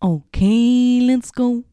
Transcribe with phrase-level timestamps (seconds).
[0.00, 1.64] Okay, let's go.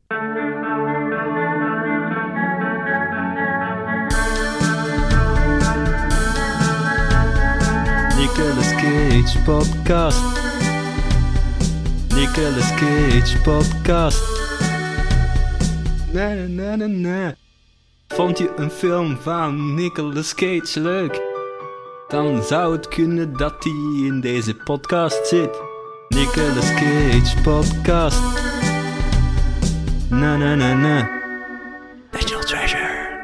[8.18, 10.24] Nicolas Cage podcast.
[12.16, 14.24] Nicolas Cage podcast.
[16.12, 17.36] Na na na na.
[18.08, 21.22] Vond je een film van Nicolas Cage leuk?
[22.08, 25.65] Dan zou het kunnen dat hij in deze podcast zit.
[26.16, 28.22] Nicolas Cage podcast.
[30.10, 31.10] Na na na na.
[32.12, 33.20] National Treasure.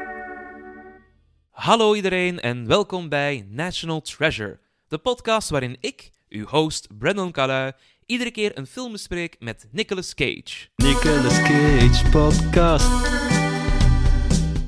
[1.50, 7.72] Hallo iedereen en welkom bij National Treasure, de podcast waarin ik, uw host Brandon Calui,
[8.06, 10.68] iedere keer een film bespreek met Nicolas Cage.
[10.76, 12.88] Nicolas Cage podcast.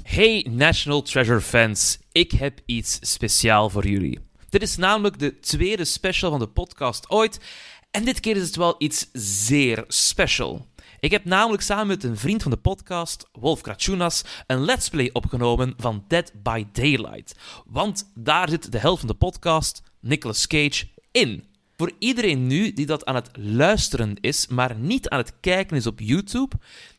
[0.02, 4.20] Hey National Treasure fans, ik heb iets speciaal voor jullie.
[4.48, 7.40] Dit is namelijk de tweede special van de podcast ooit
[7.94, 10.66] en dit keer is het wel iets zeer special.
[11.00, 15.10] Ik heb namelijk samen met een vriend van de podcast, Wolf Kratjunas, een let's play
[15.12, 17.34] opgenomen van Dead by Daylight.
[17.66, 21.44] Want daar zit de helft van de podcast, Nicolas Cage, in.
[21.76, 25.86] Voor iedereen nu die dat aan het luisteren is, maar niet aan het kijken is
[25.86, 26.56] op YouTube,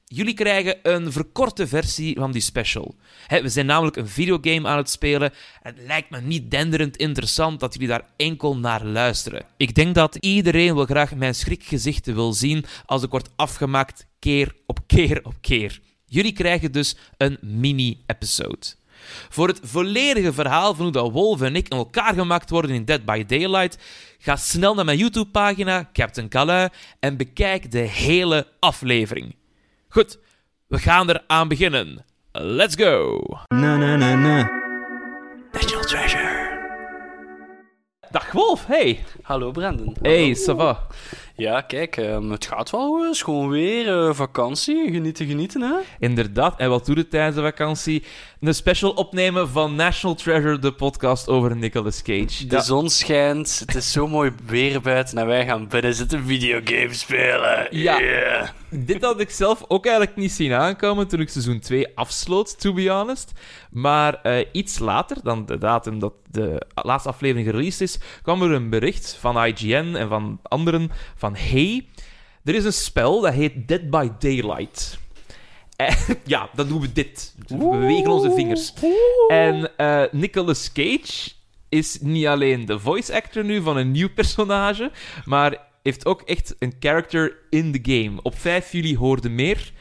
[0.08, 2.96] jullie krijgen een verkorte versie van die special.
[3.28, 5.34] We zijn namelijk een videogame aan het spelen.
[5.62, 9.46] Het lijkt me niet denderend interessant dat jullie daar enkel naar luisteren.
[9.58, 14.56] Ik denk dat iedereen wel graag mijn schrikgezichten wil zien als ik word afgemaakt keer
[14.66, 15.82] op keer op keer.
[16.06, 18.66] Jullie krijgen dus een mini-episode.
[19.30, 22.86] Voor het volledige verhaal van hoe dat Wolf en ik in elkaar gemaakt worden in
[22.86, 23.78] Dead by Daylight,
[24.20, 29.36] ga snel naar mijn YouTube-pagina Captain Calais en bekijk de hele aflevering.
[29.96, 30.20] Goed,
[30.68, 32.06] we gaan er aan beginnen.
[32.32, 33.20] Let's go!
[33.48, 34.50] Na na na na.
[35.52, 36.60] National Treasure.
[38.12, 39.04] Dag Wolf, hey!
[39.22, 39.96] Hallo Brandon.
[40.02, 40.88] Hey, ça va?
[41.38, 43.04] Ja, kijk, ehm, het gaat wel goed.
[43.04, 44.92] Het is gewoon weer eh, vakantie.
[44.92, 45.76] Genieten, genieten, hè?
[46.00, 48.04] Inderdaad, en wat doe je tijdens de vakantie?
[48.40, 52.48] Een special opnemen van National Treasure, de podcast over Nicolas Cage.
[52.48, 57.00] De zon schijnt, het is zo mooi weer buiten en wij gaan binnen zitten videogames
[57.00, 57.68] spelen.
[57.70, 58.00] Ja.
[58.00, 58.48] Yeah.
[58.70, 62.74] Dit had ik zelf ook eigenlijk niet zien aankomen toen ik seizoen 2 afsloot, to
[62.74, 63.32] be honest.
[63.72, 68.52] Maar eh, iets later, dan de datum dat de laatste aflevering gereleased is, kwam er
[68.52, 71.88] een bericht van IGN en van anderen van hey,
[72.44, 75.00] er is een spel dat heet Dead by Daylight.
[75.76, 77.36] En, ja, dan doen we dit.
[77.48, 78.74] We bewegen onze vingers.
[79.28, 81.32] En eh, Nicolas Cage
[81.70, 84.92] is niet alleen de voice actor nu van een nieuw personage,
[85.26, 88.22] maar heeft ook echt een character in the game.
[88.22, 89.72] Op 5 juli hoorde meer.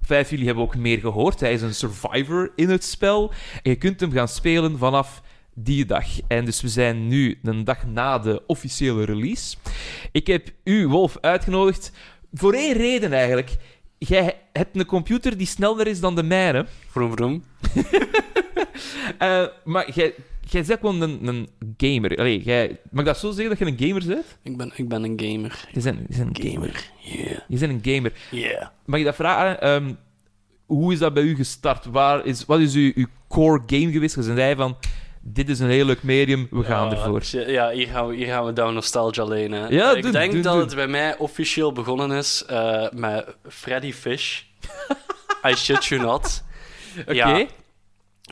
[0.00, 1.40] Op 5 juli hebben we ook meer gehoord.
[1.40, 3.32] Hij is een survivor in het spel.
[3.62, 5.22] En je kunt hem gaan spelen vanaf
[5.54, 6.06] die dag.
[6.26, 9.56] En dus we zijn nu een dag na de officiële release.
[10.12, 11.92] Ik heb u, Wolf, uitgenodigd
[12.32, 13.56] voor één reden eigenlijk.
[13.98, 16.66] Jij hebt een computer die sneller is dan de mijne.
[16.88, 17.42] Vroom, vroom.
[19.18, 20.14] Eh, maar jij,
[20.48, 22.16] jij bent gewoon een, een gamer.
[22.16, 24.38] Allee, jij, mag ik dat zo zeggen dat je een gamer bent?
[24.42, 25.68] Ik ben, ik ben een gamer.
[25.72, 26.68] Je bent, je bent een gamer.
[26.68, 26.90] Gamer.
[26.98, 27.40] Yeah.
[27.48, 28.12] Je bent een gamer.
[28.30, 28.66] Yeah.
[28.84, 29.60] Mag je dat vragen?
[29.60, 29.94] Ehm,
[30.66, 31.84] hoe is dat bij u gestart?
[31.84, 34.14] Waar is, wat is uw, uw core game geweest?
[34.14, 34.76] Je zei van,
[35.22, 37.22] dit is een heel leuk medium, we gaan ervoor.
[37.30, 39.56] Ja, hier gaan we, hier gaan we down nostalgia lane.
[39.56, 39.66] Hè.
[39.68, 40.62] Ja, ik doe- denk doe- dat doe.
[40.62, 44.40] het bij mij officieel begonnen is eh, met Freddy Fish.
[45.48, 46.42] I shit you not.
[47.00, 47.12] Oké.
[47.12, 47.46] Ja.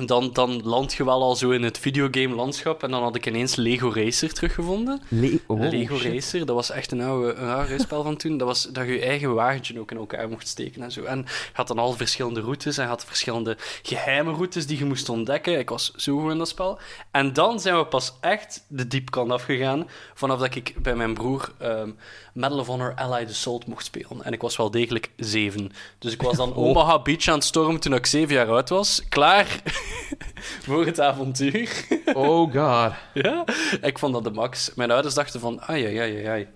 [0.07, 2.83] Dan, dan land je wel al zo in het videogame-landschap.
[2.83, 5.03] En dan had ik ineens Lego Racer teruggevonden.
[5.09, 6.13] Le- oh, Lego shit.
[6.13, 8.37] Racer, dat was echt een oude, een oude spel van toen.
[8.37, 11.03] Dat was dat je je eigen wagentje ook in elkaar mocht steken en zo.
[11.03, 14.85] En je had dan al verschillende routes en je had verschillende geheime routes die je
[14.85, 15.59] moest ontdekken.
[15.59, 16.79] Ik was zo goed in dat spel.
[17.11, 19.89] En dan zijn we pas echt de diepkant afgegaan.
[20.15, 21.91] Vanaf dat ik bij mijn broer ehm,
[22.35, 24.23] Medal of Honor Allied Assault mocht spelen.
[24.25, 25.73] En ik was wel degelijk zeven.
[25.99, 26.57] Dus ik was dan Oh.
[26.67, 29.03] Omaha Beach aan het stormen toen ik zeven jaar oud was.
[29.09, 29.63] Klaar
[30.67, 31.87] voor het avontuur.
[32.13, 32.93] Oh god.
[33.25, 33.45] Ja,
[33.83, 34.73] ik vond dat de max.
[34.75, 36.47] Mijn ouders dachten van, ai, ai, ai, ai.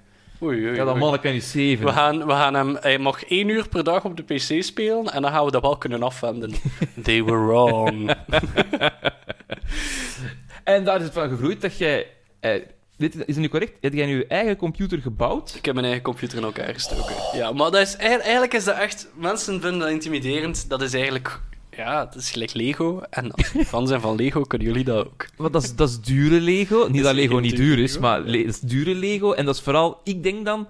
[0.43, 0.99] Oei, oei, Ja, dat oei.
[1.03, 1.85] manneke kan je zeven.
[1.87, 2.77] We gaan, we gaan hem...
[2.81, 5.63] Hij mag één uur per dag op de pc spelen en dan gaan we dat
[5.63, 6.53] wel kunnen afwenden.
[7.05, 8.15] They were wrong.
[10.65, 12.07] En daar is het van gegroeid dat jij...
[12.41, 12.63] eh,
[12.97, 13.73] dit, is het nu correct?
[13.81, 15.55] Heb jij nu je eigen computer gebouwd?
[15.55, 17.15] Ik heb mijn eigen computer in elkaar gestoken.
[17.33, 19.09] Ja, maar dat is, eigenlijk is dat echt...
[19.15, 20.69] Mensen vinden dat intimiderend.
[20.69, 21.41] Dat is eigenlijk...
[21.77, 23.03] Ja, dat is gelijk Lego.
[23.11, 25.27] En als fan zijn van Lego, kunnen jullie dat ook.
[25.37, 26.87] Want dat is, dat is dure Lego.
[26.91, 29.33] Niet dat Lego niet duur is, Lego, maar dat is dure Lego.
[29.33, 30.01] En dat is vooral...
[30.05, 30.69] Ik denk dan...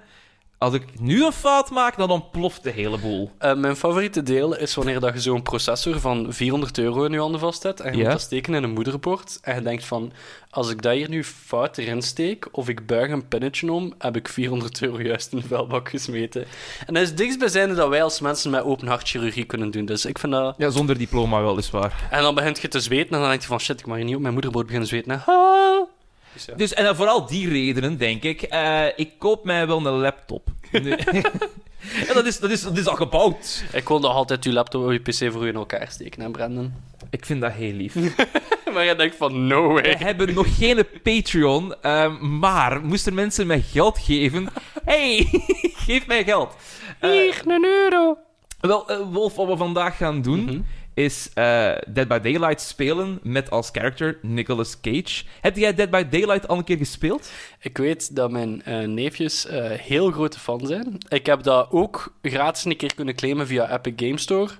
[0.64, 3.30] als ik nu een fout maak, dan ontploft de hele boel.
[3.38, 7.18] Eh, mijn favoriete deel is wanneer dat je zo'n processor van 400 euro in je
[7.18, 8.02] handen vastzet en je Ja.
[8.02, 10.12] moet dat steken in een moederbord en je denkt van,
[10.50, 14.16] als ik dat hier nu fout erin steek of ik buig een pinnetje om, heb
[14.16, 16.44] ik 400 euro juist in de vuilbak gesmeten.
[16.86, 19.84] En dat is dichtstbijzijnde dat wij als mensen met open hartchirurgie kunnen doen.
[19.84, 20.54] Dus ik vind dat...
[20.58, 22.08] Ja, zonder diploma weliswaar.
[22.10, 24.04] En dan begint je te zweten en dan denk je van, shit, ik mag hier
[24.06, 25.10] niet op mijn moederbord beginnen zweten.
[25.10, 25.32] hè.
[25.32, 25.88] Ah.
[26.34, 26.54] Dus ja.
[26.54, 28.42] Dus, en dan vooral die redenen, denk ik.
[28.42, 30.48] eh, ik koop mij wel een laptop.
[30.72, 30.84] En
[32.14, 33.64] dat is, dat, is, dat is al gebouwd.
[33.72, 36.30] Ik wil nog altijd je laptop of je pc voor u in elkaar steken, hè,
[36.30, 36.72] Brandon?
[37.10, 37.94] Ik vind dat heel lief.
[38.74, 39.82] maar je denkt van, no way.
[39.82, 44.48] We hebben nog geen Patreon, ehm, maar moesten mensen mij geld geven...
[44.84, 45.28] Hey,
[45.86, 46.54] geef mij geld.
[47.00, 48.16] Hier, een euro.
[48.60, 50.60] wel, eh, Wolf, wat we vandaag gaan doen, Mhm.
[50.94, 55.24] Is eh, Dead by Daylight spelen met als character Nicolas Cage.
[55.40, 57.30] Heb jij Dead by Daylight al een keer gespeeld?
[57.60, 60.98] Ik weet dat mijn eh, neefjes eh, heel grote fan zijn.
[61.08, 64.50] Ik heb dat ook gratis een keer kunnen claimen via Epic Game Store.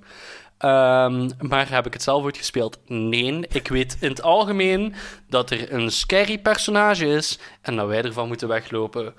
[0.59, 2.79] Ehm, maar heb ik het zelf ooit gespeeld?
[2.87, 3.47] Nee.
[3.53, 4.95] Ik weet in het algemeen
[5.29, 9.15] dat er een scary personage is en dat wij ervan moeten weglopen.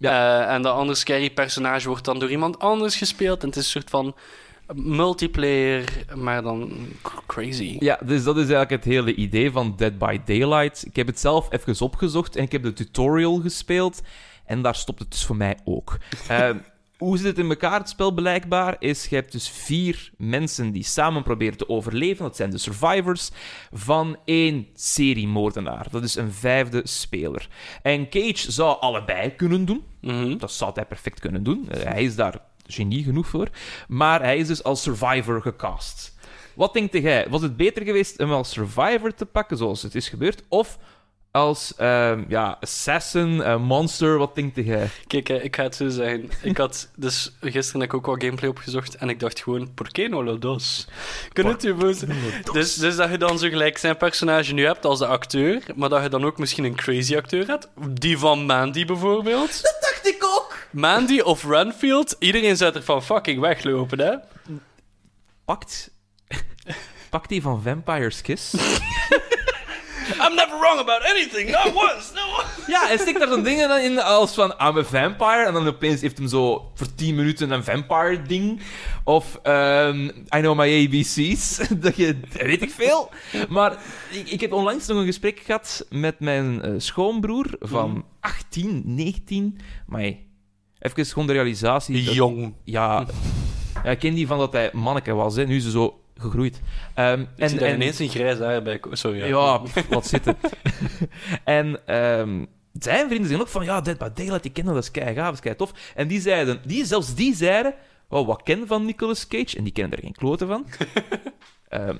[0.00, 3.42] Eh, en dat andere scary personage wordt dan door iemand anders gespeeld.
[3.42, 4.14] En het is een soort van
[4.74, 6.72] multiplayer, maar dan
[7.26, 7.76] crazy.
[7.78, 10.86] Ja, dus dat is eigenlijk het hele idee van Dead by Daylight.
[10.86, 14.02] Ik heb het zelf even opgezocht en ik heb de tutorial gespeeld.
[14.44, 15.98] En daar stopt het dus voor mij ook.
[16.28, 16.58] Ehm,
[16.98, 18.76] hoe zit het in elkaar, het spel blijkbaar?
[18.78, 22.24] Is, je hebt dus vier mensen die samen proberen te overleven.
[22.24, 23.30] Dat zijn de survivors
[23.72, 25.86] van één seriemoordenaar.
[25.90, 27.48] Dat is een vijfde speler.
[27.82, 29.84] En Cage zou allebei kunnen doen.
[30.00, 30.38] Mhm.
[30.38, 31.68] Dat zou hij perfect kunnen doen.
[31.70, 33.48] Hij is daar genie genoeg voor.
[33.88, 36.16] Maar hij is dus als survivor gecast.
[36.54, 37.26] Wat denkt jij?
[37.28, 40.42] Was het beter geweest hem als survivor te pakken, zoals het is gebeurd?
[40.48, 40.78] Of
[41.30, 44.18] als ehm, ja, assassin, eh, monster?
[44.18, 44.88] Wat denkt jij?
[45.06, 46.30] Kijk, hè, ik ga het zo zeggen.
[46.42, 49.92] Ik had dus gisteren heb ik ook wat gameplay opgezocht en ik dacht gewoon, por
[49.92, 50.88] qué no lo dos?
[51.32, 52.16] Kun je het je voorstellen?
[52.52, 55.88] Dus, dus dat je dan zo gelijk zijn personage nu hebt als de acteur, maar
[55.88, 57.68] dat je dan ook misschien een crazy acteur hebt.
[57.88, 59.62] Die van Mandy bijvoorbeeld.
[59.62, 59.97] Dat!
[60.70, 64.14] Mandy of Renfield, iedereen zou er van fucking weglopen, hè?
[65.44, 65.90] Pakt,
[67.10, 68.54] pakt die van Vampire's Kiss?
[70.20, 72.28] I'm never wrong about anything, not once, no
[72.74, 75.44] ja, hij stikt daar zo'n dingen in als van I'm a vampire.
[75.46, 78.60] En dan opeens heeft hem zo voor 10 minuten een vampire ding.
[79.04, 81.60] Of ehm, I know my ABC's.
[81.78, 83.10] dat je, weet ik veel.
[83.48, 83.76] Maar
[84.10, 89.58] ik, ik heb onlangs nog een gesprek gehad met mijn eh, schoonbroer van 18, 19.
[89.86, 90.12] Maar
[90.80, 92.04] even gewoon de realisatie.
[92.04, 92.54] dat- Jong.
[92.64, 93.06] ja,
[93.84, 95.36] ja, ik ken die van dat hij manneke was.
[95.36, 95.44] Hè.
[95.46, 96.60] Nu is ze zo gegroeid.
[96.94, 98.80] Ehm, En, en, ineens een grijs haar bij...
[98.90, 99.26] Sorry, ja.
[99.26, 100.36] ja, pff, laat zitten.
[101.44, 104.90] en ehm, zijn vrienden zeggen ook van, ja, Dead by Daylight, die kennen dat is
[104.90, 105.72] kei gaaf, dat is kei tof.
[105.94, 107.74] En die zeiden, die, zelfs die zeiden,
[108.08, 109.56] oh, wat ken van Nicolas Cage?
[109.56, 110.66] En die kennen er geen kloten van.
[111.68, 111.98] Ehm,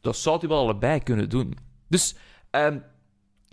[0.00, 1.56] dat zou hij wel allebei kunnen doen.
[1.88, 2.14] Dus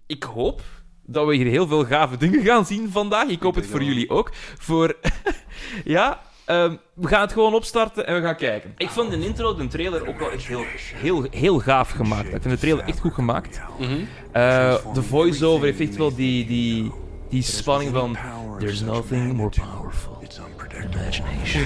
[0.06, 0.62] ik hoop
[1.11, 3.27] dat we hier heel veel gave dingen gaan zien vandaag.
[3.27, 4.31] Ik hoop het voor jullie ook.
[4.57, 4.95] Voor,
[5.85, 6.21] ja...
[6.45, 8.73] ehm, we gaan het gewoon opstarten en we gaan kijken.
[8.77, 10.63] Ik vond de intro, de trailer, ook wel echt heel,
[10.95, 12.33] heel, heel gaaf gemaakt.
[12.33, 13.61] Ik vind de trailer echt goed gemaakt.
[13.79, 13.94] Mhm.
[14.31, 16.91] Eh, de voice-over heeft echt wel die, die,
[17.29, 18.17] die spanning van...
[18.59, 21.65] There's nothing more powerful than imagination.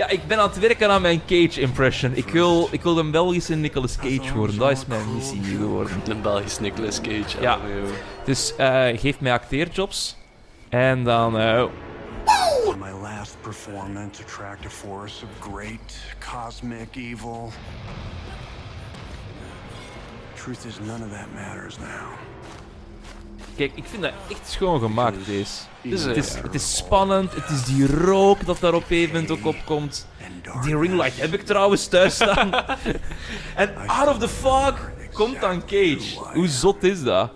[0.01, 2.13] ja, ik ben aan het werken aan mijn Cage-impression.
[2.15, 4.59] Ik wil, ik wil een Belgische Nicolas Cage worden.
[4.59, 6.01] Dat is mijn missie geworden.
[6.09, 7.41] Een Belgisch Nicolas Cage.
[7.41, 7.59] Ja.
[8.25, 10.17] Dus eh, geef mij acteerjobs.
[10.69, 11.39] En dan...
[11.39, 11.65] eh,
[12.79, 15.99] My last performance attract a force of great
[16.33, 17.53] cosmic evil.
[20.35, 22.09] Truth is, none of that matters now.
[23.61, 25.53] Kijk, ik vind dat echt schoon gemaakt, deze.
[25.83, 29.13] Dus, Het is, het is spannend, het is die rook dat daar op een gegeven
[29.13, 30.07] moment ook opkomt.
[30.63, 32.53] Die ringlight heb ik trouwens thuis staan.
[33.55, 36.19] en out of the fog komt dan Cage.
[36.33, 37.31] Hoe zot is dat?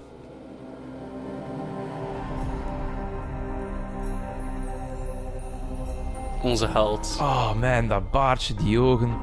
[6.42, 7.16] Onze held.
[7.20, 9.16] Oh man, dat baardje, die ogen.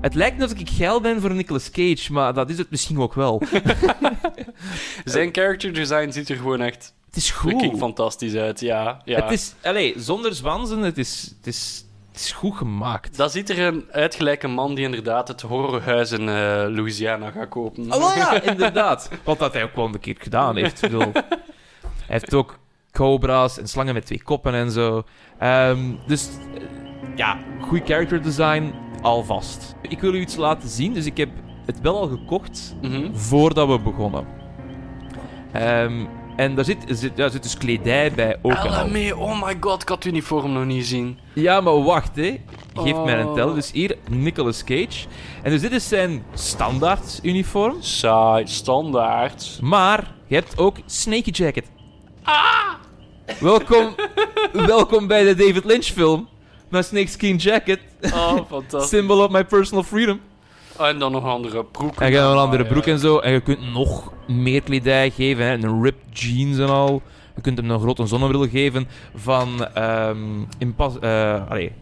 [0.00, 2.98] Het lijkt net alsof ik geil ben voor Nicolas Cage, maar dat is het misschien
[3.00, 3.42] ook wel.
[5.04, 7.72] Zijn character design ziet er gewoon echt Het is goed.
[7.78, 8.60] fantastisch uit.
[8.60, 9.22] Ja, ja.
[9.22, 13.16] Het is, allez, zonder zwanzen, het is, het, is, het is goed gemaakt.
[13.16, 17.30] Dat ziet er een uit gelijk een man die inderdaad het horrorhuis in eh, Louisiana
[17.30, 17.92] gaat kopen.
[17.92, 19.10] Oh wel ja, inderdaad.
[19.24, 20.80] Wat dat hij ook wel een keer gedaan heeft.
[20.80, 21.22] Bedoel, hij
[22.06, 22.58] heeft ook
[22.92, 25.04] cobra's en slangen met twee koppen en zo.
[25.38, 26.62] Ehm, dus eh,
[27.16, 28.74] ja, goed character design,
[29.06, 29.74] alvast.
[29.88, 31.28] Ik wil u iets laten zien, dus ik heb
[31.66, 33.14] het wel al gekocht Mhm.
[33.14, 34.26] voordat we begonnen.
[35.52, 36.04] Ehm,
[36.36, 38.54] En daar zit, zit, ja, zit dus kledij bij ook.
[38.54, 38.84] al.
[39.18, 41.18] Oh my god, ik had het uniform nog niet zien.
[41.34, 42.40] Ja, maar wacht, hè.
[42.74, 43.34] Geef mij een Oh.
[43.34, 43.54] tel.
[43.54, 45.06] Dus hier, Nicolas Cage.
[45.42, 47.76] En dus dit is zijn standaard uniform.
[47.82, 49.58] Saai, standaard.
[49.62, 51.70] Maar je hebt ook Snakey Jacket.
[52.22, 52.74] Ah!
[53.40, 53.94] Welkom,
[54.52, 56.28] welkom bij de David Lynch film.
[56.68, 57.80] Mijn snakeskin jacket.
[58.02, 58.98] Oh, fantastisch.
[58.98, 60.20] Symbol of my personal freedom.
[60.78, 62.00] En dan nog een andere broek.
[62.00, 62.68] En je een andere ja.
[62.68, 63.18] broek en zo.
[63.18, 65.44] En je kunt nog meer kledij geven.
[65.44, 65.52] Hè.
[65.52, 67.02] Een ripped jeans en al.
[67.34, 69.66] Je kunt hem een grote zonnebril geven van...
[69.74, 70.18] ehm
[70.58, 71.72] impas- eh, allee,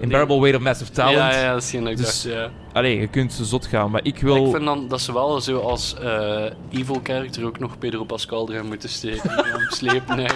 [0.00, 1.34] Unbearable Weight of Massive Talent.
[1.34, 2.50] Ja, ja, dat is geen Dus- dacht, ja.
[2.72, 3.90] Allee, je kunt ze zot gaan.
[3.90, 4.46] Maar ik wil...
[4.46, 8.50] Ik vind dan dat ze wel zo als eh, evil character ook nog Pedro Pascal
[8.50, 9.44] erin moeten steken.
[9.68, 10.34] slepen naar...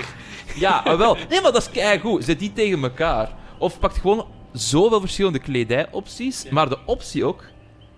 [0.55, 1.17] Ja, ah, wel.
[1.29, 2.25] Nee, maar dat is keigoed.
[2.25, 3.31] Zet die tegen elkaar.
[3.59, 6.49] Of pakt gewoon zoveel verschillende kledijopties.
[6.49, 7.45] Maar de optie ook...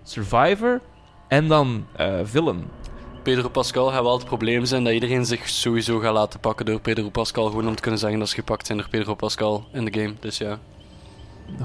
[0.02, 0.80] Survivor
[1.28, 2.64] en dan eh villain.
[3.22, 6.80] Pedro Pascal gaat wel het probleem zijn dat iedereen zich sowieso gaat laten pakken door
[6.80, 7.46] Pedro Pascal.
[7.46, 10.14] Gewoon om te kunnen zeggen dat ze gepakt zijn door Pedro Pascal in de game.
[10.20, 10.58] Dus ja.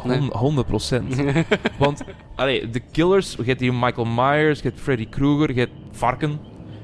[0.03, 0.17] Nee.
[0.17, 1.15] Hon- 100 procent.
[1.77, 2.03] Want,
[2.35, 3.35] allee, de killers...
[3.35, 6.39] Je hebt hier Michael Myers, je hebt Freddy Krueger, je hebt Varken.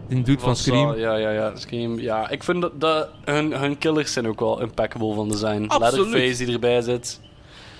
[0.08, 0.98] Die doet van Scream.
[0.98, 1.56] Ja, ja, ja.
[1.56, 2.00] Scream.
[2.00, 5.66] Ja, ik vind dat, dat hun, hun killers zijn ook wel impeccable van design.
[5.68, 6.06] Absoluut.
[6.06, 7.20] Leatherface die erbij zit.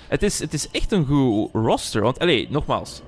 [0.08, 2.02] Het is, het is echt een goed roster.
[2.02, 3.02] Want, allee, nogmaals...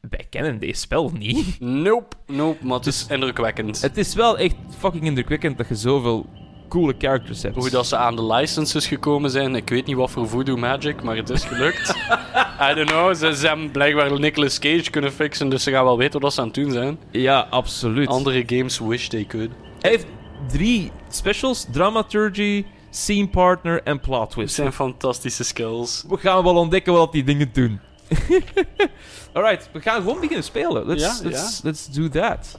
[0.00, 1.60] Wij kennen deze spel niet.
[1.60, 3.80] Nope, nope, maar het is indrukwekkend.
[3.80, 6.26] Het is wel echt fucking indrukwekkend dat je zoveel
[6.68, 7.56] coole characters hebt.
[7.56, 11.02] Hoe dat ze aan de licenses gekomen zijn, ik weet niet wat voor voodoo magic,
[11.02, 11.94] maar het is gelukt.
[12.60, 15.98] I don't know, ze, ze hebben blijkbaar Nicolas Cage kunnen fixen, dus ze gaan wel
[15.98, 16.98] weten wat ze aan het doen zijn.
[17.10, 18.08] Ja, absoluut.
[18.08, 19.50] Andere games wish they could.
[19.80, 20.06] Hij heeft
[20.48, 24.54] drie specials: dramaturgy, scene partner en plot twist.
[24.54, 26.04] zijn fantastische skills.
[26.08, 27.80] We gaan wel ontdekken wat die dingen doen.
[29.32, 30.86] Alright, we gaan gewoon beginnen spelen.
[30.86, 32.58] Let's, Ja, let's, let's do that.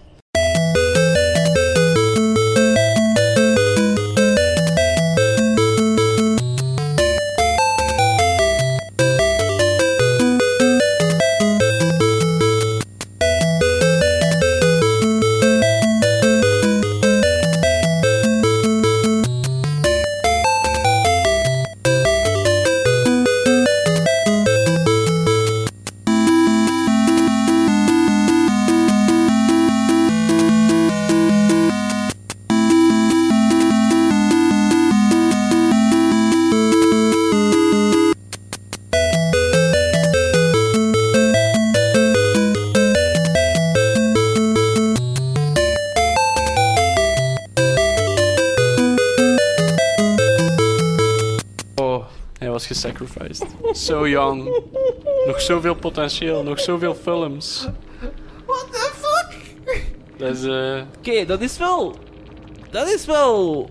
[52.79, 53.45] Gesacrificed.
[53.71, 54.61] So young.
[55.25, 57.67] Nog zoveel potentieel, nog zoveel films.
[58.45, 59.41] what the fuck?
[60.17, 61.95] Dat is, eh, Oké, dat is wel.
[62.71, 63.69] Dat is wel.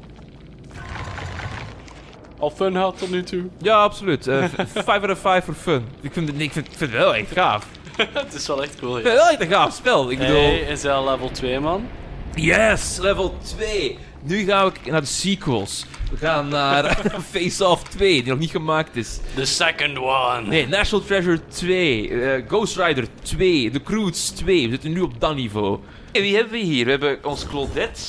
[2.38, 3.44] al fun gehad tot nu toe.
[3.58, 4.24] Ja, absoluut.
[4.24, 5.88] 5 out of 5 voor fun.
[6.00, 7.66] Ik vind, het, ik vind, ik vind het wel echt gaaf.
[7.96, 9.10] Ik het is wel echt cool, vind ja.
[9.10, 10.10] het wel echt een gaaf spel.
[10.10, 10.34] Ik bedoel.
[10.36, 11.88] Hij is al level 2, man.
[12.34, 13.98] Yes, level 2.
[14.22, 15.86] Nu gaan we naar de sequels.
[16.10, 16.84] We gaan naar
[17.32, 19.20] Face Off 2, die nog niet gemaakt is.
[19.34, 20.42] The second one.
[20.46, 24.64] Nee, National Treasure 2, eh, Ghost Rider 2, The Croods 2.
[24.64, 25.78] We zitten nu op dat niveau.
[26.12, 26.84] En wie hebben we hier?
[26.84, 28.00] We hebben ons Claudette,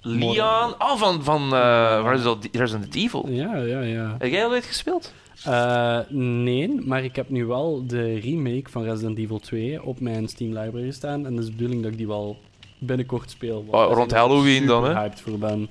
[0.00, 0.74] Leon.
[0.78, 3.26] Oh, van, van uh, Resident Resident Evil.
[3.28, 4.16] Ja, ja, ja.
[4.18, 5.12] Heb jij al ooit gespeeld?
[5.44, 10.28] Eh, nee, maar ik heb nu wel de remake van Resident Evil 2 op mijn
[10.28, 11.26] Steam library staan.
[11.26, 12.38] En dat is de bedoeling dat ik die wel
[12.78, 13.64] binnenkort speel.
[13.70, 14.94] Oh, rond Halloween dan, hè?
[15.00, 15.68] hyped voor ben.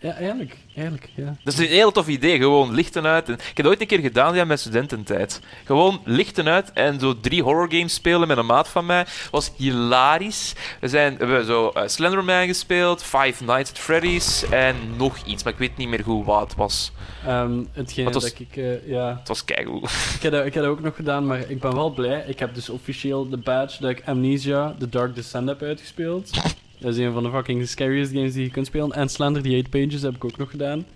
[0.00, 0.56] Ja, eigenlijk.
[0.74, 1.36] Eigenlijk, ja.
[1.44, 3.28] Dat is een heel tof idee, gewoon lichten uit.
[3.28, 5.40] En, ik heb dat ooit een keer gedaan ja, met studententijd.
[5.64, 9.06] Gewoon lichten uit en zo drie horrorgames spelen met een maat van mij.
[9.30, 10.52] was hilarisch.
[10.80, 15.42] We, zijn, we hebben zo eh, Slenderman gespeeld, Five Nights at Freddy's en nog iets,
[15.42, 16.92] maar ik weet niet meer hoe wat het was.
[17.26, 18.56] Ehm hetgeen Wat was- dat ik...
[18.56, 19.82] eh, ja, Het was keigoed.
[20.14, 22.24] ik heb, dat, ik heb dat ook nog gedaan, maar ik ben wel blij.
[22.26, 26.30] Ik heb dus officieel de badge dat ik Amnesia, The Dark Descent heb uitgespeeld.
[26.78, 28.92] Dat is een van de fucking scariest games die je kunt spelen.
[28.92, 30.86] En Slender, die 8 Pages, heb ik ook nog gedaan.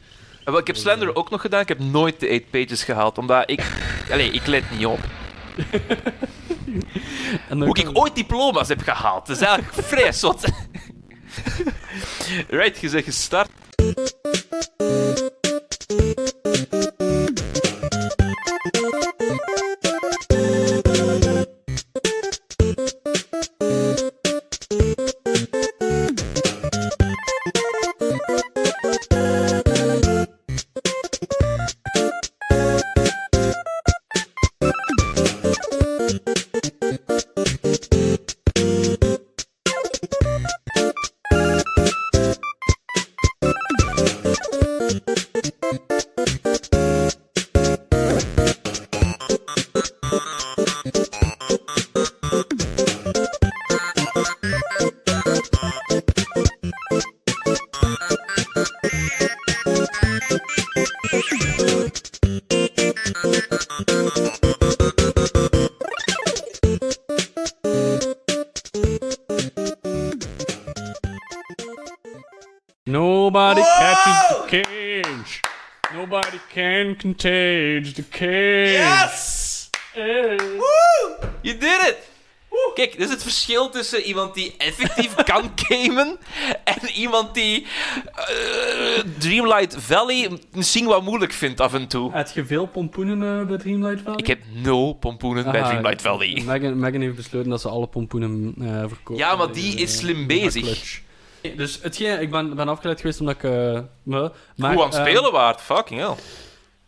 [0.44, 3.18] Eh, wel, Ik heb Slender ook nog gedaan, ik heb nooit de 8 pages gehaald,
[3.18, 3.60] omdat ik...
[4.12, 5.00] Allee, ik let niet op.
[7.48, 9.26] Hoe ik ooit diploma's heb gehaald.
[9.26, 10.44] Dat is eigenlijk vrij zot.
[12.48, 13.50] right, je zegt gestart.
[76.54, 78.72] Can contage the cage.
[78.72, 79.70] Yes!
[79.96, 81.28] Woo!
[81.42, 82.10] You did it!
[82.74, 86.18] Kijk, dit is het verschil tussen iemand die effectief kan gamen
[86.64, 87.66] en iemand die
[88.14, 92.12] eh, Dreamlight Valley misschien wat moeilijk vindt af en toe.
[92.12, 94.18] Heb je veel pompoenen eh, bij Dreamlight Valley?
[94.18, 96.42] Ik heb nul pompoenen bij Dreamlight Valley.
[96.46, 99.18] Megan, Megan heeft besloten dat ze alle pompoenen eh verkoopt.
[99.18, 101.00] Ja, maar die is slim bezig.
[101.56, 103.42] Dus hetgeen, ik ben, ben afgeleid geweest omdat ik...
[103.44, 103.50] eh,
[104.02, 106.14] me, maar, Hoe aan het eh, spelen waard, fucking hell.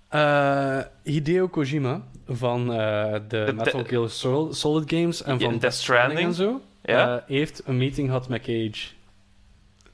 [0.09, 5.75] eh, Hideo Kojima van eh, de, De- Metal Gear Sol- Solid Games en van Death
[5.75, 6.21] Stranding.
[6.21, 6.61] en zo,
[7.27, 8.87] heeft een meeting gehad met Cage.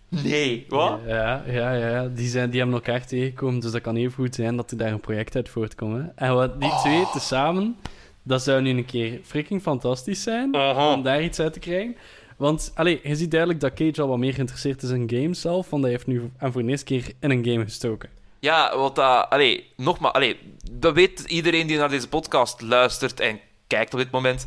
[0.09, 0.99] Nee, wat?
[1.07, 2.09] Ja, ja, ja.
[2.15, 4.93] Die, zijn, die hebben elkaar tegengekomen, dus dat kan even goed zijn dat er daar
[4.93, 5.97] een project uit voortkomt.
[6.03, 6.27] hè.
[6.27, 7.77] En wat die twee tezamen,
[8.23, 10.55] dat zou nu een keer freaking fantastisch zijn
[10.95, 11.97] om daar iets uit te krijgen.
[12.41, 15.71] Want, allee, je ziet duidelijk dat Cage al wat meer geïnteresseerd is in games zelf,
[15.71, 18.11] want hij heeft nu en voor de eerste keer in een game gestoken.
[18.39, 19.31] Ja, wat dat...
[19.31, 20.35] Allee, nogmaals...
[20.71, 24.47] Dat weet iedereen die naar deze podcast luistert en kijkt op dit moment.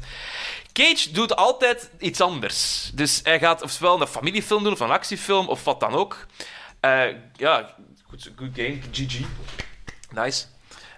[0.72, 2.92] Cage doet altijd iets anders.
[2.94, 6.28] Dus hij gaat ofwel een familiefilm doen, of een actiefilm, of wat dan ook.
[6.80, 8.78] Eh, ja, goed, good game.
[8.92, 9.20] GG.
[10.12, 10.46] Nice.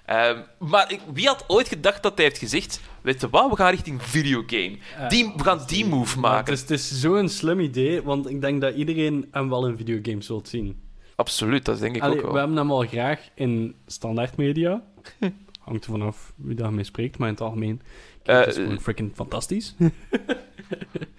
[0.05, 2.81] Ehm, maar ik, wie had ooit gedacht dat hij heeft gezegd...
[3.01, 4.77] Weet je wat, we gaan richting videogame.
[5.07, 6.53] Die, we gaan die move maken.
[6.53, 9.77] het is, het is zo'n slim idee, want ik denk dat iedereen hem wel in
[9.77, 10.79] videogames zult zien.
[11.15, 12.31] Absoluut, dat denk ik Allee, ook wel.
[12.31, 14.83] we hebben hem al graag in standaard media.
[15.65, 17.81] Hangt er vanaf wie daar mee spreekt, maar in het algemeen.
[18.23, 19.75] Eh, het is gewoon freaking fantastisch.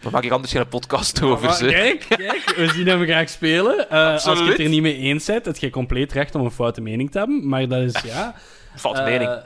[0.01, 1.69] Daar maak ik anders geen podcast over.
[1.69, 3.91] Kijk, kijk, we zien hem graag spelen.
[3.91, 6.51] Eh, als je het er niet mee eens bent, heb je compleet recht om een
[6.51, 7.49] foute mening te hebben.
[7.49, 8.35] Maar dat is, ja...
[8.83, 9.41] Eh, mening.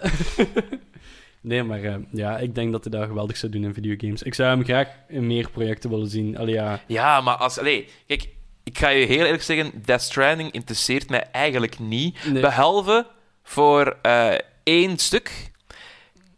[1.41, 4.23] nee, maar eh, ja, ik denk dat hij dat geweldig zou doen in videogames.
[4.23, 6.39] Ik zou hem graag in meer projecten willen zien.
[6.39, 6.81] Allee, ja...
[6.87, 7.59] Ja, maar als...
[7.59, 8.29] Allee, kijk,
[8.65, 12.19] ik ga je heel eerlijk zeggen, Death Stranding interesseert mij eigenlijk niet.
[12.25, 12.43] Nee.
[12.43, 13.07] Behalve
[13.43, 15.50] voor eh, één stuk.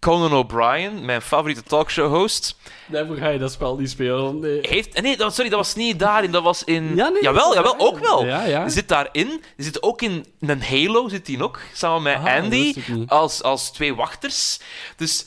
[0.03, 4.39] Conan O'Brien, mijn favoriete talkshow-host, Daarvoor ga je dat spel niet spelen.
[4.39, 4.59] Nee.
[4.63, 5.03] heeft...
[5.03, 6.31] Nee, dat, sorry, dat was niet daarin.
[6.31, 6.97] Dat was in...
[6.97, 8.25] Ja, nee, jawel, jawel, ook wel.
[8.25, 8.69] Ja, ja.
[8.69, 9.43] Zit daarin.
[9.57, 11.61] Zit ook in een Halo, zit die ook.
[11.73, 12.75] Samen met Ah, Andy,
[13.07, 14.61] als, als twee wachters.
[14.97, 15.27] Dus...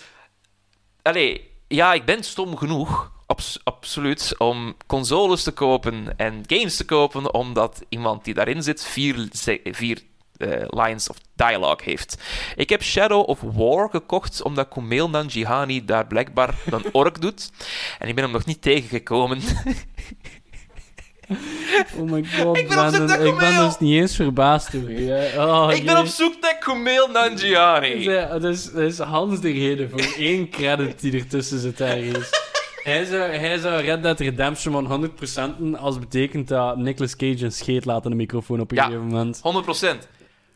[1.01, 3.11] Allee, ja, ik ben stom genoeg...
[3.25, 8.85] abs- absoluut, om consoles te kopen en games te kopen, omdat iemand die daarin zit
[8.85, 9.27] vier,
[9.63, 10.01] vier
[10.37, 12.17] eh, lines of dialogue heeft.
[12.55, 17.49] Ik heb Shadow of War gekocht, omdat Kumail Nanjiani daar blijkbaar een ork doet.
[17.99, 19.39] En ik ben hem nog niet tegengekomen.
[21.97, 23.65] Oh my god, Ik ben op zoek Brandon, naar ik ben Kumail.
[23.67, 25.33] dus niet eens verbaasd door je.
[25.37, 28.05] Oh, ik ben op zoek naar Kumail Nanjiani.
[28.29, 32.29] Dat is, dat is Hans de reden voor één credit die ertussen zit ergens.
[32.83, 35.09] Hij zou, hij zou Red Dead Redemption
[35.53, 38.71] 100% doen als het betekent dat Nicolas Cage een scheet laat in de microfoon op
[38.71, 38.83] een Ja.
[38.83, 39.41] gegeven moment.
[39.41, 40.07] 100%.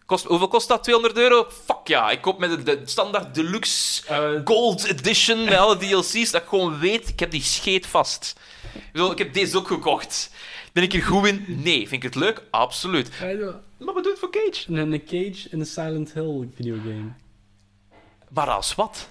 [0.10, 0.84] Kost, hoeveel kost dat?
[0.84, 1.48] 200 euro?
[1.66, 2.10] Fuck ja.
[2.12, 6.48] Ik koop met de, de standaard deluxe Eh, gold edition met alle DLC's, dat ik
[6.48, 8.36] gewoon weet, ik heb die scheet vast.
[8.74, 10.32] Ik, bedoel, ik heb deze ook gekocht.
[10.74, 11.46] Ben ik er goed in?
[11.48, 11.88] Nee.
[11.88, 12.44] Vind ik het leuk?
[12.52, 13.10] Absoluut.
[13.78, 14.72] Maar wat doet het voor Cage?
[14.72, 17.14] Een, een Cage in een Silent Hill videogame.
[18.30, 19.10] Maar als wat?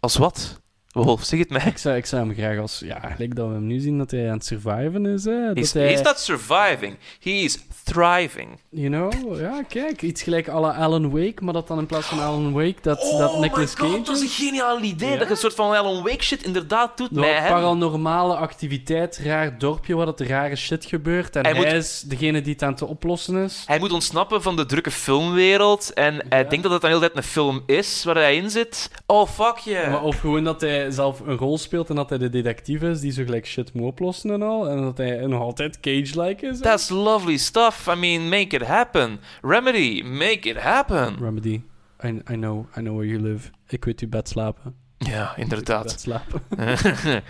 [0.00, 0.60] Als wat?
[0.94, 1.62] Wolf, zeg het mij.
[1.66, 2.78] Ik zou, ik zou hem graag als...
[2.84, 5.24] Ja, gelijk dat we hem nu zien dat hij aan het surviven is.
[5.24, 6.96] Hè, dat He's, hij, he's not surviving.
[7.20, 8.48] He is thriving.
[8.68, 10.02] You know, ja, kijk.
[10.02, 13.38] Iets gelijk la Alan Wake, maar dat dan in plaats van Alan Wake, dat, dat
[13.40, 14.34] Nicolas Cage Oh dat is een is.
[14.36, 15.10] geniaal idee.
[15.10, 15.16] Ja?
[15.16, 19.94] Dat je een soort van Alan Wake shit inderdaad doet Door paranormale activiteit, raar dorpje
[19.96, 21.36] waar dat rare shit gebeurt.
[21.36, 23.62] En Hij hij, moet- is degene die het aan te oplossen is.
[23.66, 25.92] Hij moet ontsnappen van de drukke filmwereld.
[25.92, 28.90] En hij denkt dat het dan heel tijd een film is waar hij in zit.
[29.06, 29.90] Oh, fuck yeah.
[29.90, 33.00] Maar of gewoon dat hij zelf een rol speelt en dat hij de detectief is
[33.00, 34.68] die zo gelijk shit moet oplossen en al.
[34.68, 36.58] En dat hij nog altijd Cage-like is.
[36.60, 37.86] That's lovely stuff.
[37.86, 39.18] I mean, make it happen.
[39.42, 41.16] Remedy, make it happen.
[41.20, 41.60] Remedy,
[42.04, 43.50] I, I know, I know where you live.
[43.68, 44.74] Ik weet uw bed slapen.
[44.98, 46.00] Ja, Bed inderdaad.
[46.00, 46.42] slapen.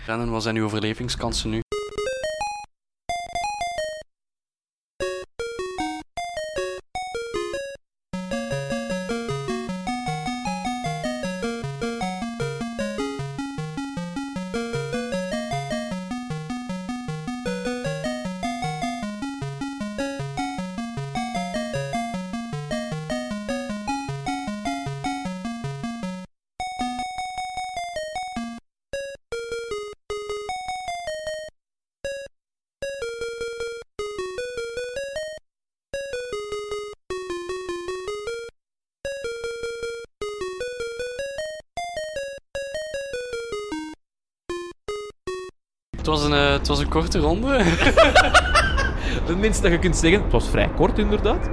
[0.05, 1.59] Rennen, wat zijn uw overlevingskansen nu?
[46.05, 47.63] Het was een, eh, het was een korte ronde.
[49.27, 51.49] Het minste dat je kunt zeggen, het was vrij kort inderdaad.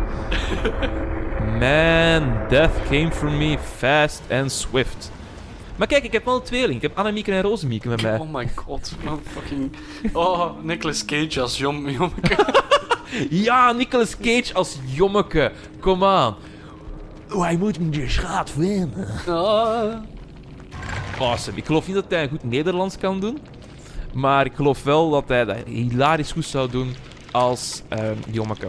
[1.39, 5.11] Man, death came for me fast and swift.
[5.77, 6.75] Maar kijk, ik heb wel een tweeling.
[6.75, 8.19] Ik heb Annemieke en Rozemieke met mij.
[8.19, 8.93] Oh my god.
[9.07, 9.73] Oh, fucking...
[10.13, 12.37] Oh, Nicolas Cage als jom, jommeke.
[13.31, 15.53] Ja, Nicolas Cage als jommeke.
[15.81, 16.37] Kom aan.
[17.29, 19.09] Hij moet me de schaat vinden.
[19.27, 19.95] Ah.
[21.21, 21.57] Awesome.
[21.57, 23.39] Ik geloof niet dat hij een goed Nederlands kan doen.
[24.13, 26.95] Maar ik geloof wel dat hij dat hilarisch goed zou doen
[27.31, 28.69] als ehm jommeke.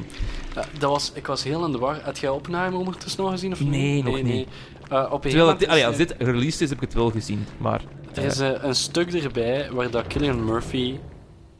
[0.53, 1.99] Dat was, ik was heel in de war.
[2.03, 3.51] Had jij Oppenheimer ondertussen nog gezien?
[3.51, 3.69] Of niet?
[3.69, 4.47] Nee, nog niet.
[4.89, 7.45] Eh, op Terwijl het, allee, als dit released is, heb ik het wel gezien.
[7.57, 7.81] Maar
[8.13, 10.95] Er is eh, een stuk erbij waar dat Killian Murphy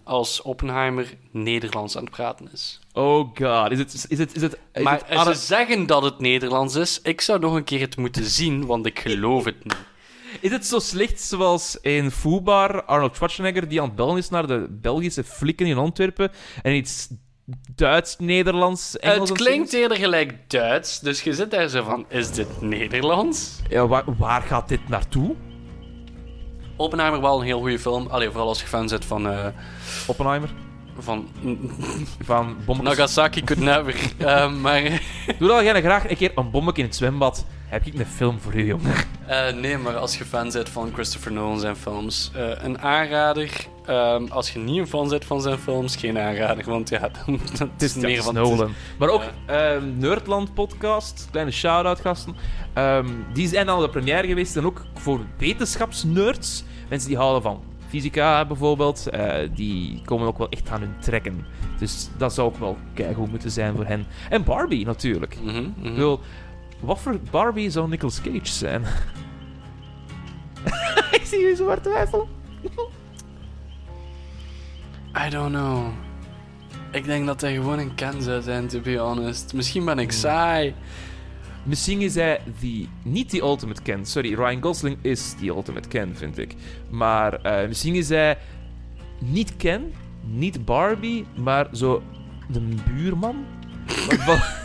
[0.04, 2.80] als Oppenheimer Nederlands aan het praten is.
[2.93, 4.06] Oh god, is het...
[4.10, 7.00] Is het, is het, is maar het ze zeggen dat het Nederlands is.
[7.04, 9.78] Ik zou nog een keer het moeten zien, want ik geloof het niet.
[10.39, 14.48] Is het zo slecht zoals in Foobar Arnold Schwarzenegger die aan het bellen is naar
[14.48, 17.08] de Belgische flikken in Antwerpen en iets
[17.76, 22.32] Duits, Nederlands, Engels het klinkt eerder gelijk Duits, dus je zit daar zo van, is
[22.32, 23.60] dit Nederlands?
[23.69, 25.36] Ja, waar, waar gaat dit naartoe?
[26.76, 28.08] Oppenheimer wel een heel goede film.
[28.08, 29.28] Allee, vooral als je fan bent van...
[29.30, 29.48] eh,
[30.08, 30.50] Oppenheimer?
[31.00, 31.28] van
[32.26, 32.98] Van bommetjes.
[32.98, 33.96] Nagasaki Could Never.
[34.17, 35.02] Eh, maar
[35.39, 37.46] Doe dan jij graag een keer een bommetje in het zwembad.
[37.73, 38.93] Heb ik een film voor u, jongen.
[39.27, 43.67] eh, nee, maar als je fan bent van Christopher Nolan zijn films, eh, een aanrader.
[43.86, 47.39] Ehm, als je niet een fan bent van zijn films, geen aanrader, want ja, dan,
[47.57, 48.73] dat Het is meer van Nolan.
[48.97, 52.36] Maar ook ehm, Nerdland podcast, kleine shout-out gasten.
[52.73, 56.63] Ehm, die zijn al de première geweest en ook voor wetenschapsnerds.
[56.89, 61.45] Mensen die houden van fysica bijvoorbeeld, eh, die komen ook wel echt aan hun trekken.
[61.79, 64.05] Dus dat zou ook wel keigoed moeten zijn voor hen.
[64.29, 65.38] En Barbie natuurlijk.
[65.81, 66.19] Ik bedoel,
[66.84, 68.84] wat voor Barbie zou Nicolas Cage zijn?
[71.17, 72.28] Ik zie je zo hard twijfelen.
[75.26, 75.88] I don't know.
[76.91, 79.54] Ik denk dat hij gewoon een Ken zou zijn, to be honest.
[79.54, 80.76] Misschien ben ik saai.
[81.63, 84.06] Misschien is hij die, niet die Ultimate Ken.
[84.06, 86.56] Sorry, Ryan Gosling is die Ultimate Ken, vind ik.
[86.89, 88.38] Maar eh, misschien is hij
[89.19, 92.04] niet Ken, niet Barbie, maar zo
[92.52, 93.46] de buurman.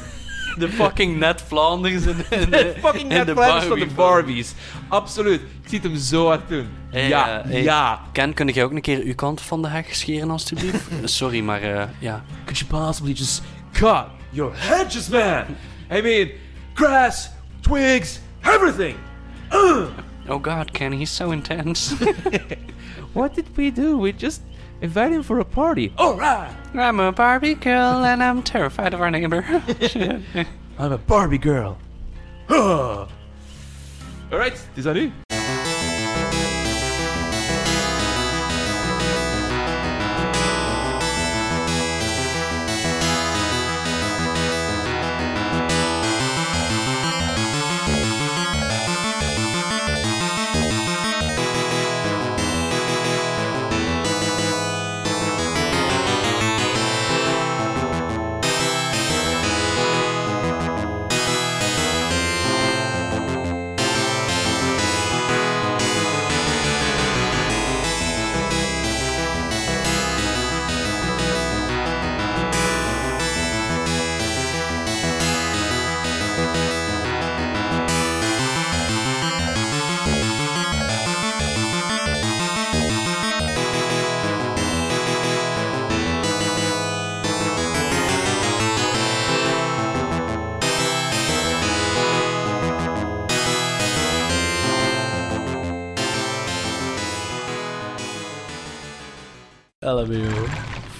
[0.58, 3.86] De fucking Ned Flanders in, in de fucking in Ned de Flanders van de.
[3.86, 4.54] Barbies.
[4.88, 5.40] Absoluut.
[5.40, 6.68] Ik zie het hem zo hard doen.
[6.90, 7.62] Hey, ja, eh, hey.
[7.62, 8.00] ja.
[8.12, 10.88] Ken, kun jij ook een keer uw kant van de heg scheren, alstublieft?
[11.04, 12.24] Sorry, maar eh, ja.
[12.44, 13.42] Could you possibly just
[13.72, 15.44] cut your hedges, man?
[15.92, 16.30] I mean,
[16.74, 18.96] grass, twigs, everything.
[20.28, 21.94] Oh god, Ken, he's so intense.
[23.12, 23.96] What did we do?
[23.96, 24.42] We just
[24.80, 25.92] invited him for a party.
[25.98, 26.50] All right.
[26.74, 29.44] I'm a Barbie girl and I'm terrified of our neighbor.
[30.78, 31.78] I'm a Barbie girl.
[34.30, 34.76] Alright, het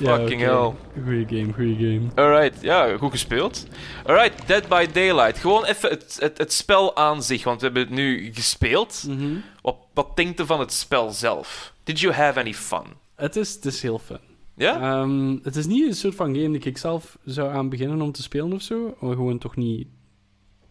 [0.07, 0.73] Fucking hell.
[1.05, 2.01] Goeie game, goeie game.
[2.15, 3.67] Alright, ja, goed gespeeld.
[4.07, 5.39] Alright, Dead by Daylight.
[5.39, 9.05] Gewoon even het, het, het spel aan zich, want we hebben het nu gespeeld.
[9.09, 9.37] Mhm.
[9.63, 11.73] Wat, wat denkt van het spel zelf?
[11.85, 12.85] Did you have any fun?
[13.15, 14.21] Het, is, het is heel fun.
[14.55, 14.81] Ja?
[14.81, 18.13] Ehm, het is niet een soort van game die ik zelf zou aan beginnen om
[18.13, 18.97] te spelen of zo.
[19.01, 19.87] Of gewoon toch niet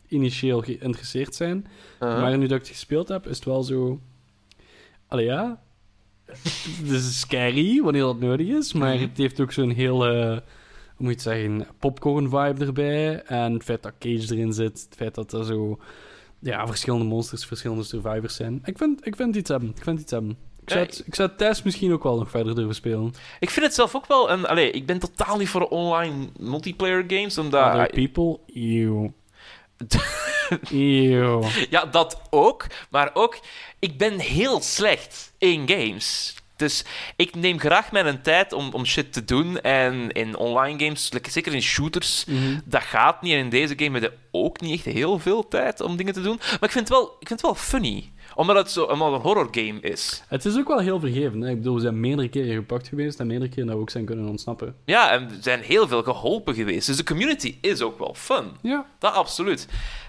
[0.07, 1.67] initieel geïnteresseerd zijn.
[1.99, 2.21] Uh-huh.
[2.21, 3.99] Maar nu dat ik het gespeeld heb, is het wel zo...
[5.07, 5.61] Allee, ja.
[6.31, 8.73] Het is scary, wanneer dat nodig is.
[8.73, 9.01] Maar Mhm.
[9.03, 10.05] het heeft ook zo'n heel...
[10.05, 10.27] eh,
[10.95, 11.67] hoe moet je het zeggen?
[11.79, 13.23] Popcorn-vibe erbij.
[13.23, 14.85] En het feit dat Cage erin zit.
[14.89, 15.79] Het feit dat er zo...
[16.39, 18.61] Ja, verschillende monsters, verschillende survivors zijn.
[18.65, 19.69] Ik vind, ik vind iets hebben.
[19.75, 20.37] Ik vind iets hebben.
[20.61, 23.13] Ik zou, het, ik zou thuis misschien ook wel nog verder durven spelen.
[23.39, 24.45] Ik vind het zelf ook wel een...
[24.45, 27.73] Allee, ik ben totaal niet voor online multiplayer games, omdat...
[27.73, 28.39] Other people?
[28.53, 29.07] Ew.
[31.69, 32.65] Ja, dat ook.
[32.89, 33.39] Maar ook,
[33.79, 36.35] ik ben heel slecht in games.
[36.57, 36.83] Dus
[37.15, 39.61] ik neem graag mijn tijd om, om shit te doen.
[39.61, 42.59] En in online games, zeker in shooters, Mhm.
[42.65, 43.33] dat gaat niet.
[43.33, 46.21] En in deze game heb je ook niet echt heel veel tijd om dingen te
[46.21, 46.35] doen.
[46.37, 48.11] Maar ik vind het wel, ik vind het wel funny.
[48.35, 50.23] Omdat het, zo, omdat het een horror game is.
[50.27, 51.41] Het is ook wel heel vergeven.
[51.41, 51.49] Hè?
[51.49, 54.05] Ik bedoel, we zijn meerdere keren gepakt geweest en meerdere keren dat we ook zijn
[54.05, 54.75] kunnen ontsnappen.
[54.85, 56.87] Ja, en er zijn heel veel geholpen geweest.
[56.87, 58.45] Dus de community is ook wel fun.
[58.61, 58.85] Ja.
[58.99, 59.67] Dat absoluut.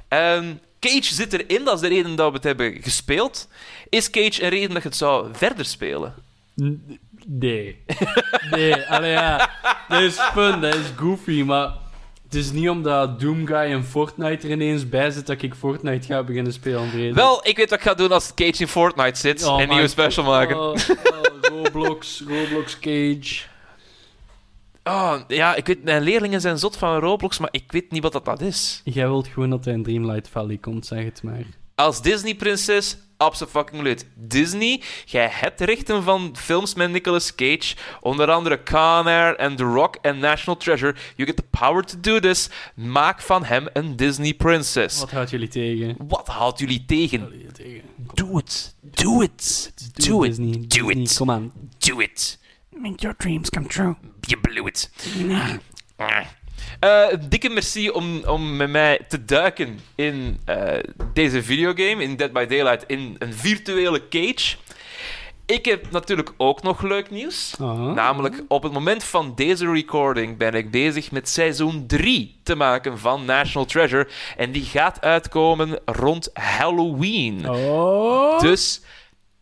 [0.09, 3.49] Ehm, Cage zit erin, dat is de reden dat we het hebben gespeeld.
[3.89, 6.15] Is Cage een reden dat je het zou verder spelen?
[7.27, 7.85] Nee.
[8.51, 9.51] Nee, allee ja.
[9.89, 11.73] Dat is fun, dat is goofy, maar
[12.25, 16.23] het is niet omdat Doomguy en Fortnite er ineens bij zit dat ik Fortnite ga
[16.23, 17.15] beginnen spelen.
[17.15, 19.69] Wel, ik weet wat ik ga doen als Cage in Fortnite zit Oh en een
[19.75, 20.35] nieuwe special God.
[20.35, 20.61] maken.
[20.61, 23.47] Oh, oh, Roblox, Roblox Cage.
[24.85, 28.13] Oh, ja, ik weet, mijn leerlingen zijn zot van Roblox, maar ik weet niet wat
[28.13, 28.81] dat, dat is.
[28.85, 31.45] Jij wilt gewoon dat hij in Dreamlight Valley komt, zeg het maar.
[31.75, 34.07] Als Disney-prinses, absoluut.
[34.15, 39.63] Disney, jij hebt rechten van films met Nicolas Cage, onder andere Con Air en The
[39.65, 40.95] Rock en National Treasure.
[41.17, 42.49] You get the power to do this.
[42.75, 44.99] Maak van hem een Disney-prinses.
[44.99, 45.97] Wat houdt jullie tegen?
[46.09, 47.21] Wat houdt jullie tegen?
[47.21, 47.83] Houdt jullie tegen?
[48.15, 48.75] Do it.
[48.81, 49.73] Do it.
[49.95, 50.27] Do it.
[50.27, 50.53] Disney.
[50.53, 51.17] Do Disney, it.
[51.17, 51.53] Kom aan.
[51.79, 52.39] Do it.
[52.71, 53.97] Make your dreams come true.
[54.21, 54.91] You blew it.
[56.81, 60.79] Eh, dikke merci om, om met mij te duiken in eh,
[61.13, 64.57] deze videogame, in Dead by Daylight, in een virtuele cage.
[65.47, 67.55] Ik heb natuurlijk ook nog leuk nieuws.
[67.95, 72.99] Namelijk, op het moment van deze recording ben ik bezig met seizoen 3 te maken
[72.99, 74.09] van National Treasure.
[74.37, 77.49] En die gaat uitkomen rond Halloween.
[77.49, 78.41] Oh.
[78.41, 78.81] Dus,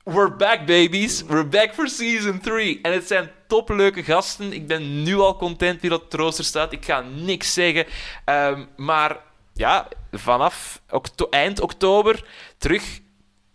[0.05, 1.25] we're back, babies.
[1.25, 2.79] We're back for season 3.
[2.83, 4.53] En het zijn topleuke gasten.
[4.53, 6.73] Ik ben nu al content wie dat trooster staat.
[6.73, 7.85] Ik ga niks zeggen.
[8.25, 9.17] Ehm, maar
[9.55, 12.25] ja, vanaf okto- eind oktober
[12.59, 13.01] terug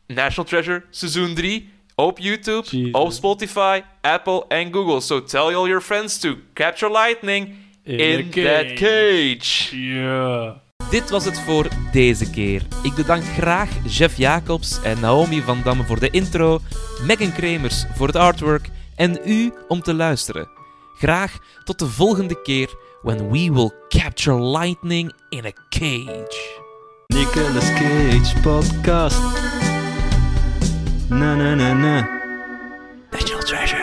[0.07, 2.91] National Treasure seizoen 3 op YouTube, Jesus.
[2.91, 5.01] op Spotify, Apple en Google.
[5.01, 9.77] So tell all your friends to capture lightning in, that cage.
[9.77, 10.61] Ja.
[10.89, 12.61] Dit was het voor deze keer.
[12.83, 16.59] Ik bedank graag Jeff Jacobs en Naomi van Damme voor de intro,
[17.05, 18.69] Megan Kremers voor het artwork
[19.01, 20.49] en u om te luisteren.
[20.97, 26.59] Graag tot de volgende keer when we will capture lightning in a cage.
[27.07, 29.21] Nicolas Cage podcast.
[31.09, 32.07] Na na na na.
[33.11, 33.80] National Treasure.